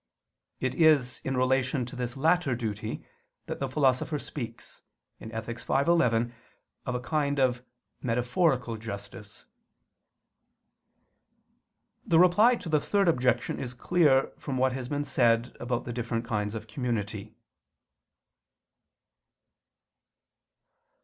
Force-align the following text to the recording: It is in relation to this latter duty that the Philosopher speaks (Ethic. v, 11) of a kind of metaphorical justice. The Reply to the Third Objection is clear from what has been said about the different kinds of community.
It 0.59 0.73
is 0.73 1.21
in 1.23 1.37
relation 1.37 1.85
to 1.85 1.95
this 1.95 2.17
latter 2.17 2.55
duty 2.55 3.05
that 3.45 3.59
the 3.59 3.69
Philosopher 3.69 4.17
speaks 4.17 4.81
(Ethic. 5.19 5.59
v, 5.59 5.73
11) 5.73 6.33
of 6.87 6.95
a 6.95 6.99
kind 6.99 7.37
of 7.39 7.63
metaphorical 8.01 8.77
justice. 8.77 9.45
The 12.03 12.17
Reply 12.17 12.55
to 12.55 12.67
the 12.67 12.79
Third 12.81 13.07
Objection 13.07 13.59
is 13.59 13.75
clear 13.75 14.31
from 14.39 14.57
what 14.57 14.73
has 14.73 14.87
been 14.89 15.05
said 15.05 15.55
about 15.59 15.85
the 15.85 15.93
different 15.93 16.25
kinds 16.25 16.55
of 16.55 16.65
community. 16.65 17.35